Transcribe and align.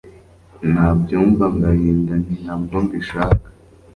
nabyumva 0.71 1.45
ngahinda 1.55 2.13
nti 2.21 2.33
ntabwo 2.41 2.75
mbishaka 2.85 3.45